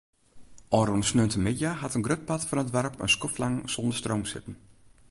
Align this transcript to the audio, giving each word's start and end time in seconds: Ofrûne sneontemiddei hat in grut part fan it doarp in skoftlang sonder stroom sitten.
Ofrûne 0.77 1.05
sneontemiddei 1.09 1.75
hat 1.81 1.95
in 1.97 2.05
grut 2.05 2.23
part 2.27 2.43
fan 2.47 2.61
it 2.63 2.71
doarp 2.73 2.95
in 3.03 3.13
skoftlang 3.15 3.55
sonder 3.73 3.97
stroom 3.99 4.23
sitten. 4.31 4.55